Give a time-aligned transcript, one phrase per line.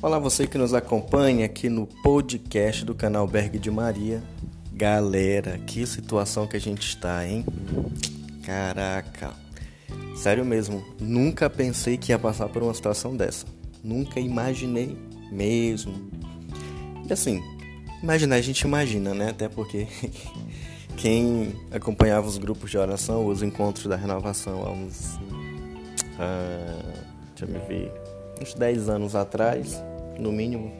[0.00, 4.22] Olá, você que nos acompanha aqui no podcast do canal Berg de Maria.
[4.72, 7.44] Galera, que situação que a gente está, hein?
[8.44, 9.32] Caraca,
[10.14, 13.44] sério mesmo, nunca pensei que ia passar por uma situação dessa.
[13.82, 14.96] Nunca imaginei
[15.32, 16.08] mesmo.
[17.08, 17.42] E assim,
[18.00, 19.30] imaginar a gente imagina, né?
[19.30, 19.88] Até porque
[20.96, 25.18] quem acompanhava os grupos de oração, os encontros da renovação há uns.
[26.20, 26.82] Ah,
[27.34, 28.07] deixa eu me ver.
[28.40, 29.82] Uns 10 anos atrás,
[30.18, 30.72] no mínimo,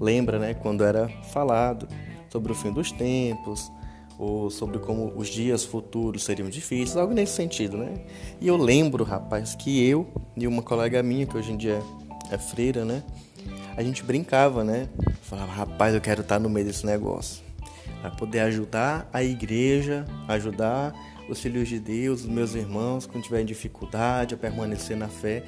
[0.00, 0.54] lembra, né?
[0.54, 1.86] Quando era falado
[2.30, 3.70] sobre o fim dos tempos,
[4.18, 7.94] ou sobre como os dias futuros seriam difíceis, algo nesse sentido, né?
[8.40, 11.82] E eu lembro, rapaz, que eu e uma colega minha, que hoje em dia
[12.30, 13.02] é freira, né?
[13.76, 14.88] A gente brincava, né?
[15.22, 17.42] Falava, rapaz, eu quero estar no meio desse negócio.
[18.00, 20.92] Para poder ajudar a igreja, ajudar
[21.28, 25.42] os filhos de Deus, os meus irmãos, quando tiverem dificuldade, a permanecer na fé.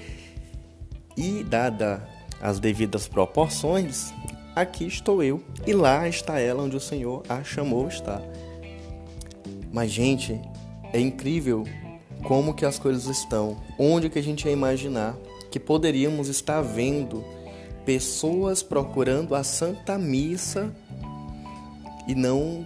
[1.17, 2.07] E dada
[2.41, 4.13] as devidas proporções,
[4.55, 8.23] aqui estou eu e lá está ela onde o Senhor a chamou estar.
[9.73, 10.41] Mas gente,
[10.93, 11.65] é incrível
[12.23, 13.57] como que as coisas estão.
[13.79, 15.17] Onde que a gente ia imaginar
[15.51, 17.25] que poderíamos estar vendo
[17.85, 20.75] pessoas procurando a Santa Missa
[22.07, 22.65] e não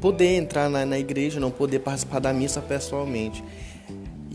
[0.00, 3.42] poder entrar na, na igreja, não poder participar da missa pessoalmente.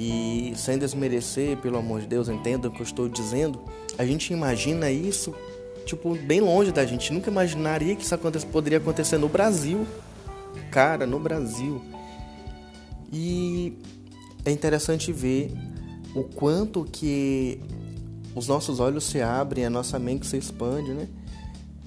[0.04, 3.62] E sem desmerecer, pelo amor de Deus, entenda o que eu estou dizendo,
[4.00, 5.32] a gente imagina isso,
[5.86, 7.14] tipo, bem longe da gente.
[7.14, 9.86] Nunca imaginaria que isso aconte poderia acontecer no Brasil.
[10.72, 11.80] Cara, no Brasil.
[13.14, 13.78] E
[14.44, 15.54] é interessante ver
[16.16, 17.62] o quanto que
[18.34, 21.08] os nossos olhos se abrem, a nossa mente se expande, né?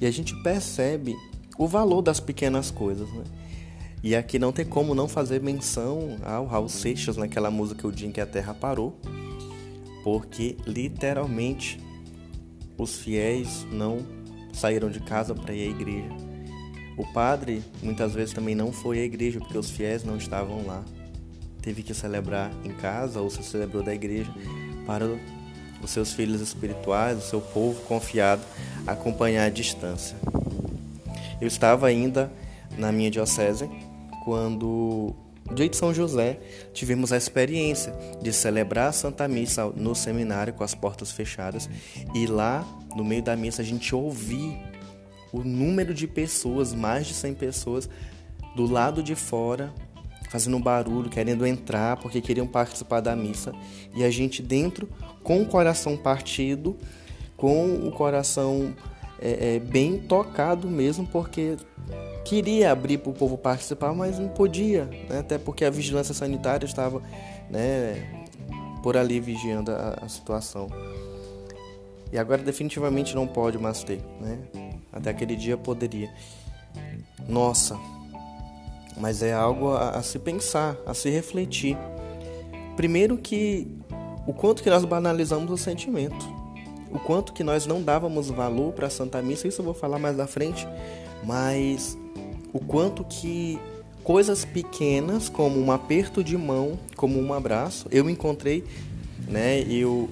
[0.01, 1.17] E a gente percebe
[1.59, 3.25] o valor das pequenas coisas, né?
[4.05, 8.06] E aqui não tem como não fazer menção ao Raul Seixas naquela música O Dia
[8.06, 9.00] em que a Terra Parou,
[10.02, 11.80] porque literalmente
[12.77, 14.05] os fiéis não
[14.52, 16.11] saíram de casa para ir à igreja.
[16.98, 20.84] O padre muitas vezes também não foi à igreja porque os fiéis não estavam lá.
[21.62, 24.30] Teve que celebrar em casa ou se celebrou da igreja
[24.86, 25.18] para
[25.83, 28.42] os seus filhos espirituais, o seu povo confiado
[28.86, 30.14] acompanhar à distância.
[31.40, 32.30] Eu estava ainda
[32.77, 33.67] na minha diocese
[34.24, 35.14] quando,
[35.55, 36.40] de São José,
[36.73, 41.68] tivemos a experiência de celebrar a Santa Missa no seminário com as portas fechadas.
[42.14, 44.58] E lá, no meio da missa, a gente ouvir
[45.33, 47.90] o número de pessoas, mais de 100 pessoas,
[48.55, 49.74] do lado de fora,
[50.30, 53.52] fazendo barulho, querendo entrar porque queriam participar da missa.
[53.95, 54.89] E a gente dentro
[55.23, 56.77] com o coração partido,
[57.36, 58.74] com o coração
[59.20, 61.57] é, é, bem tocado mesmo, porque
[62.25, 65.19] queria abrir para o povo participar, mas não podia, né?
[65.20, 67.02] até porque a vigilância sanitária estava
[67.51, 68.24] né,
[68.83, 70.69] por ali vigiando a, a, situação.
[72.13, 74.39] E agora definitivamente não pode mais ter, né?
[74.92, 76.13] Até aquele dia poderia.
[77.29, 77.77] Nossa,
[78.97, 81.77] mas é algo a, a se pensar, a se refletir.
[82.77, 83.69] Primeiro que
[84.27, 86.43] o quanto que nós banalizamos o sentimento,
[86.94, 89.98] o quanto que nós não dávamos valor para a Santa Missa, isso eu vou falar
[89.98, 90.64] mais à frente,
[91.24, 91.98] mas
[92.52, 93.58] o quanto que
[94.05, 98.62] coisas pequenas, como um aperto de mão, como um abraço, eu encontrei,
[99.27, 99.60] né?
[99.62, 100.08] Eu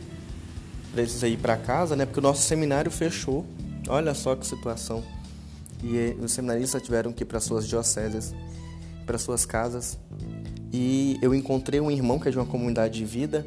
[0.93, 2.05] precisei ir para casa, né?
[2.05, 3.47] Porque o nosso seminário fechou.
[3.89, 5.05] Olha só que situação.
[5.85, 8.35] E eh, os seminaristas tiveram que ir para suas dioceses,
[9.07, 9.99] para suas casas.
[10.73, 13.47] E eu encontrei um irmão que é de uma comunidade de vida.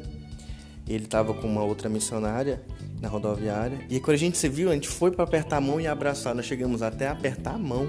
[0.88, 2.62] Ele estava com uma outra missionária
[3.00, 3.78] na rodoviária.
[3.88, 6.34] E quando a gente se viu, a gente foi para apertar a mão e abraçar.
[6.34, 7.88] Nós chegamos até a apertar a mão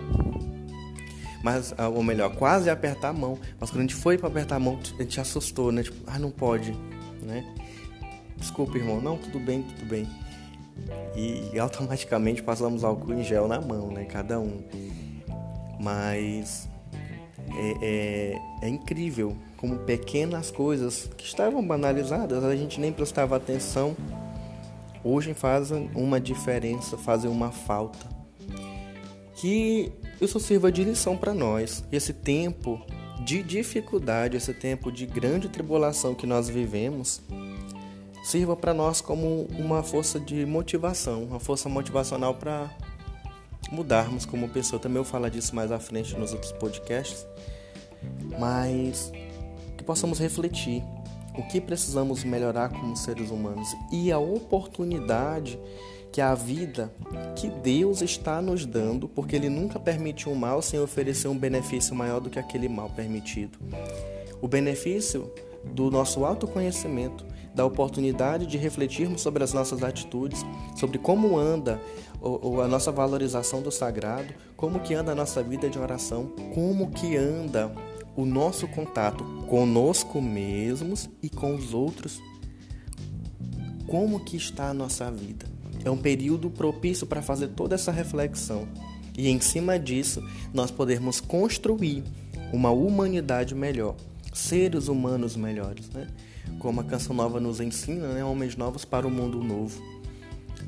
[1.47, 3.37] mas, ah, ou melhor, quase apertar a mão.
[3.59, 5.83] Mas quando a gente foi para apertar a mão, a gente assustou, né?
[5.83, 6.73] Tipo, ah, não pode,
[7.21, 7.45] né?
[8.35, 8.99] Desculpa, irmão.
[8.99, 10.07] Não, tudo bem, tudo bem.
[11.15, 14.05] E, e automaticamente passamos álcool em gel na mão, né?
[14.05, 14.61] Cada um.
[15.79, 16.67] Mas
[17.55, 23.95] é, é, é, incrível como pequenas coisas que estavam banalizadas, a gente nem prestava atenção,
[25.07, 28.07] hoje fazem uma diferença, fazem uma falta.
[29.35, 31.83] Que isso sirva de lição para nós.
[31.91, 32.81] Esse tempo
[33.23, 37.21] de dificuldade, esse tempo de grande tribulação que nós vivemos,
[38.23, 42.69] sirva para nós como uma força de motivação, uma força motivacional para
[43.71, 44.79] mudarmos como pessoa.
[44.79, 47.25] Também eu falo disso mais à frente nos outros podcasts,
[48.39, 49.11] mas
[49.77, 50.83] que possamos refletir
[51.37, 55.59] o que precisamos melhorar como seres humanos e a oportunidade
[56.11, 56.91] que a vida
[57.35, 61.95] que Deus está nos dando, porque Ele nunca permitiu um mal sem oferecer um benefício
[61.95, 63.59] maior do que aquele mal permitido.
[64.41, 65.31] O benefício
[65.63, 70.45] do nosso autoconhecimento, da oportunidade de refletirmos sobre as nossas atitudes,
[70.75, 71.81] sobre como anda
[72.63, 77.15] a nossa valorização do sagrado, como que anda a nossa vida de oração, como que
[77.15, 77.71] anda
[78.17, 82.19] o nosso contato conosco mesmos e com os outros.
[83.85, 85.45] Como que está a nossa vida?
[85.85, 88.67] É um período propício para fazer toda essa reflexão.
[89.15, 90.21] E em cima disso,
[90.51, 92.03] nós podemos construir
[92.51, 93.95] uma humanidade melhor,
[94.33, 96.07] seres humanos melhores, né?
[96.59, 98.23] Como a canção nova nos ensina, né?
[98.25, 99.79] Homens novos para o mundo novo.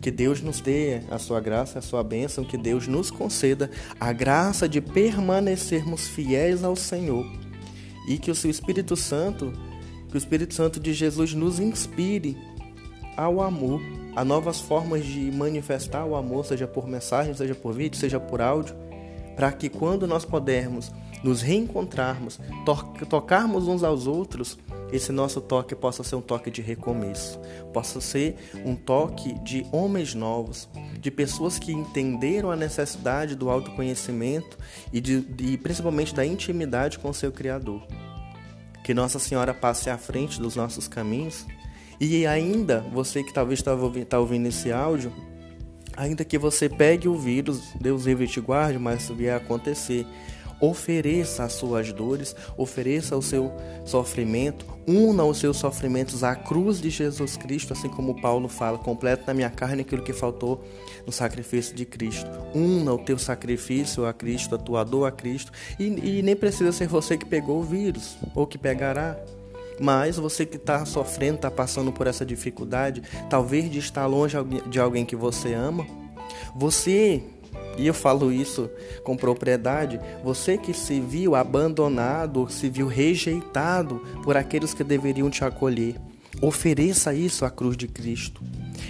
[0.02, 3.70] Que Deus nos dê a sua graça, a sua bênção, que Deus nos conceda
[4.00, 7.26] a graça de permanecermos fiéis ao Senhor.
[8.08, 9.52] E que o seu Espírito Santo,
[10.10, 12.38] que o Espírito Santo de Jesus nos inspire
[13.18, 13.82] ao amor,
[14.16, 18.42] a novas formas de manifestar o amor, seja por mensagem, seja por vídeo, seja por
[18.42, 18.76] áudio,
[19.36, 20.92] para que quando nós pudermos
[21.24, 24.58] nos reencontrarmos, to tocarmos uns aos outros,
[24.92, 27.40] esse nosso toque possa ser um toque de recomeço,
[27.74, 28.36] possa ser
[28.66, 30.68] um toque de homens novos,
[31.00, 34.58] de pessoas que entenderam a necessidade do autoconhecimento
[34.92, 37.86] e, de, e principalmente da intimidade com o seu Criador.
[38.84, 41.46] Que Nossa Senhora passe à frente dos nossos caminhos
[42.00, 45.12] e ainda, você que talvez está ouvindo, tá ouvindo esse áudio,
[45.98, 50.08] ainda que você pegue o vírus, Deus livre te guarde, mas isso vier a acontecer,
[50.62, 53.52] ofereça as suas dores, ofereça o seu
[53.86, 59.24] sofrimento, una os seus sofrimentos à cruz de Jesus Cristo, assim como Paulo fala, completa
[59.28, 60.64] na minha carne aquilo que faltou
[61.06, 62.30] no sacrifício de Cristo.
[62.54, 66.72] Una o teu sacrifício a Cristo, a tua dor a Cristo, e, e nem precisa
[66.72, 69.18] ser você que pegou o vírus ou que pegará.
[69.80, 74.36] Mas você que está sofrendo, está passando por essa dificuldade, talvez de estar longe
[74.68, 75.88] de alguém que você ama,
[76.54, 77.24] você
[77.80, 78.70] e eu falo isso
[79.04, 85.46] com propriedade, você que se viu abandonado, se viu rejeitado por aqueles que deveriam te
[85.46, 85.96] acolher,
[86.42, 88.44] ofereça isso à cruz de Cristo.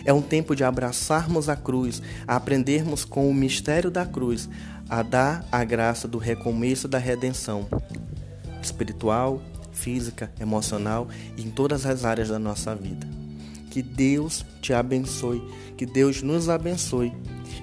[0.03, 4.49] É um tempo de abraçarmos a cruz, a aprendermos com o mistério da cruz,
[4.89, 7.67] a dar a graça do recomeço da redenção
[8.59, 9.39] espiritual,
[9.71, 11.07] física, emocional
[11.37, 13.07] e em todas as áreas da nossa vida.
[13.69, 15.43] Que Deus te abençoe,
[15.77, 17.13] que Deus nos abençoe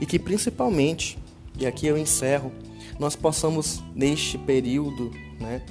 [0.00, 1.18] e que principalmente,
[1.58, 2.52] e aqui eu encerro,
[2.98, 5.10] nós possamos neste período,
[5.40, 5.62] né,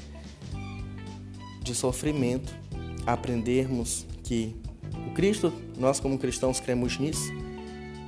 [1.62, 2.56] de sofrimento,
[3.06, 4.56] aprendermos que
[5.08, 7.32] o Cristo, nós como cristãos cremos nisso,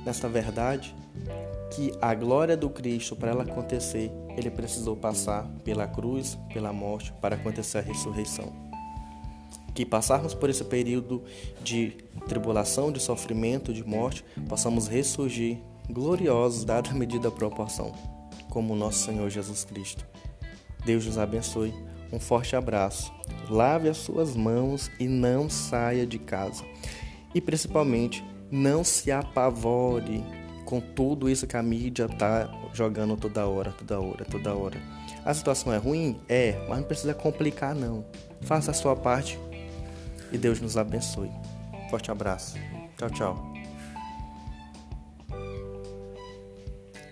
[0.04, 0.94] nesta verdade,
[1.70, 7.12] que a glória do Cristo para ela acontecer, ele precisou passar pela cruz, pela morte
[7.20, 8.52] para acontecer a ressurreição.
[9.74, 11.22] Que passarmos por esse período
[11.62, 15.58] de tribulação, de sofrimento, de morte, possamos ressurgir
[15.90, 17.92] gloriosos, dada a medida da proporção,
[18.50, 20.06] como o nosso Senhor Jesus Cristo.
[20.84, 21.74] Deus nos abençoe.
[22.12, 23.12] Um forte abraço.
[23.50, 26.64] Lave as suas mãos e não saia de casa.
[27.34, 30.24] E principalmente, não se apavore
[30.64, 34.80] com tudo isso que a mídia está jogando toda hora, toda hora, toda hora.
[35.24, 36.18] A situação é ruim?
[36.28, 38.04] É, mas não precisa complicar não.
[38.42, 39.38] Faça a sua parte
[40.32, 41.30] e Deus nos abençoe.
[41.90, 42.56] Forte abraço.
[42.96, 43.57] Tchau, tchau.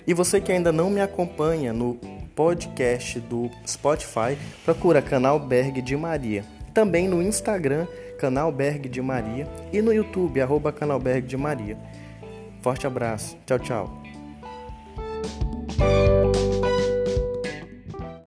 [0.07, 1.99] E você que ainda não me acompanha no
[2.35, 6.45] podcast do Spotify, procura canal Berg de Maria.
[6.73, 7.87] Também no Instagram,
[8.19, 9.49] canal Berg de Maria.
[9.73, 11.77] E no YouTube, arroba canal Berg de Maria.
[12.61, 13.37] Forte abraço.
[13.47, 14.03] Tchau, tchau.